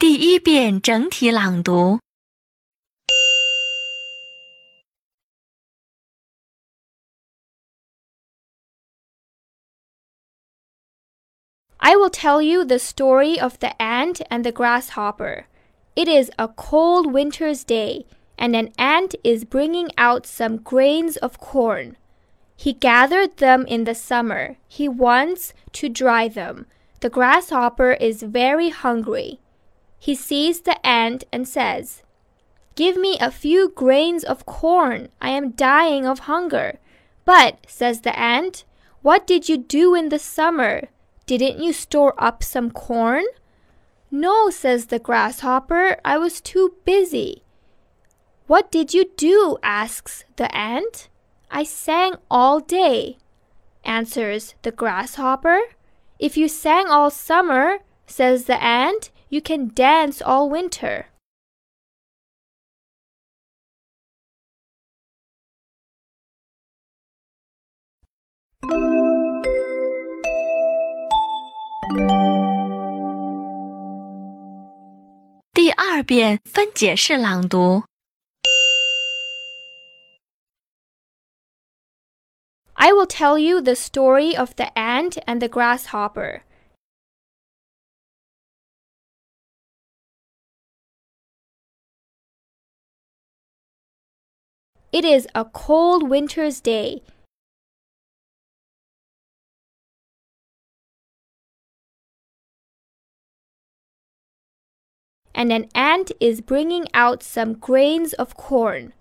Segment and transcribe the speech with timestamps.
[0.00, 2.00] 第一遍整体朗读。
[11.76, 15.44] I will tell you the story of the ant and the grasshopper.
[15.94, 18.06] It is a cold winter's day,
[18.38, 21.96] and an ant is bringing out some grains of corn.
[22.56, 24.56] He gathered them in the summer.
[24.66, 26.66] He wants to dry them.
[27.00, 29.40] The grasshopper is very hungry.
[29.99, 32.03] He sees the ant and says,
[32.75, 35.09] Give me a few grains of corn.
[35.21, 36.79] I am dying of hunger.
[37.23, 38.65] But, says the ant,
[39.01, 40.89] what did you do in the summer?
[41.25, 43.25] Didn't you store up some corn?
[44.11, 47.43] No, says the grasshopper, I was too busy.
[48.47, 49.57] What did you do?
[49.63, 51.09] asks the ant.
[51.49, 53.17] I sang all day,
[53.83, 55.59] answers the grasshopper.
[56.19, 61.07] If you sang all summer, says the ant, you can dance all winter.
[82.77, 86.43] I will tell you the story of the ant and the grasshopper.
[94.91, 97.01] It is a cold winter's day.
[105.33, 108.93] And an ant is bringing out some grains of corn.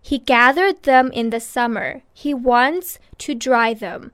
[0.00, 2.02] He gathered them in the summer.
[2.12, 4.12] He wants to dry them.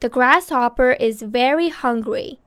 [0.00, 2.38] The grasshopper is very hungry.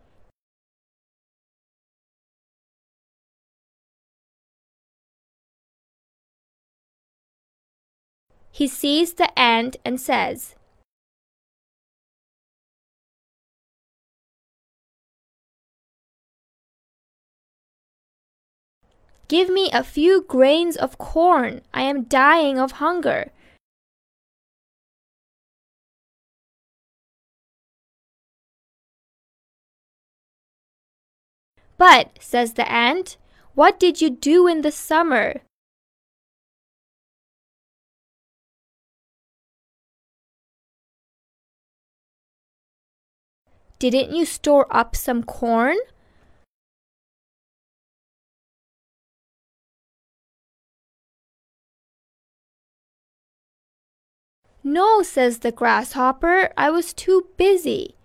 [8.51, 10.55] He sees the ant and says,
[19.27, 21.61] Give me a few grains of corn.
[21.73, 23.31] I am dying of hunger.
[31.81, 33.17] But, says the ant,
[33.55, 35.41] what did you do in the summer?
[43.79, 45.77] Didn't you store up some corn?
[54.63, 57.95] No, says the grasshopper, I was too busy.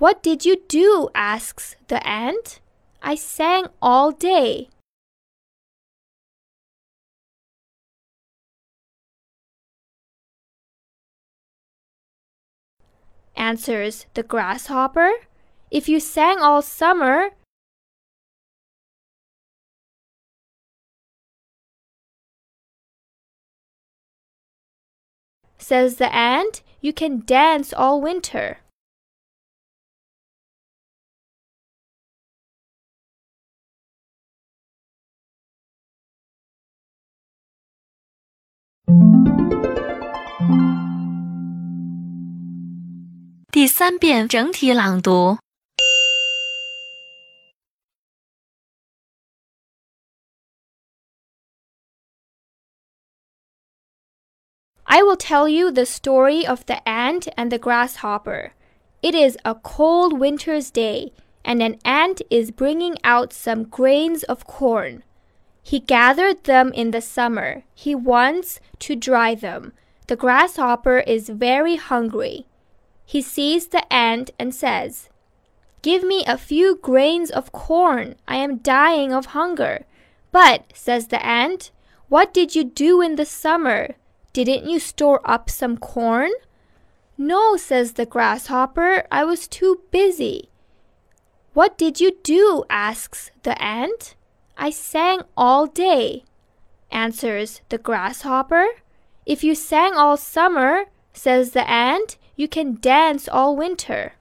[0.00, 1.10] What did you do?
[1.14, 2.60] asks the ant.
[3.02, 4.70] I sang all day.
[13.36, 15.10] Answers the grasshopper.
[15.70, 17.32] If you sang all summer,
[25.58, 28.60] says the ant, you can dance all winter.
[43.55, 45.37] “第三遍整体朗读。
[54.83, 58.51] I will tell you the story of the ant and the grasshopper.
[59.01, 61.13] It is a cold winter's day,
[61.43, 65.03] and an ant is bringing out some grains of corn.
[65.70, 67.62] He gathered them in the summer.
[67.76, 69.72] He wants to dry them.
[70.08, 72.46] The grasshopper is very hungry.
[73.06, 75.10] He sees the ant and says,
[75.80, 78.16] Give me a few grains of corn.
[78.26, 79.86] I am dying of hunger.
[80.32, 81.70] But, says the ant,
[82.08, 83.94] what did you do in the summer?
[84.32, 86.32] Didn't you store up some corn?
[87.16, 90.50] No, says the grasshopper, I was too busy.
[91.54, 92.64] What did you do?
[92.68, 94.16] asks the ant.
[94.62, 96.24] I sang all day,
[96.90, 98.66] answers the grasshopper.
[99.24, 100.84] If you sang all summer,
[101.14, 104.12] says the ant, you can dance all winter.